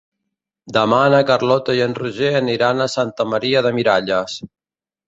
Demà 0.77 1.01
na 1.15 1.19
Carlota 1.31 1.75
i 1.81 1.83
en 1.89 1.95
Roger 2.01 2.33
aniran 2.41 2.85
a 2.87 2.91
Santa 2.99 3.31
Maria 3.37 3.67
de 3.69 3.79
Miralles. 3.79 4.43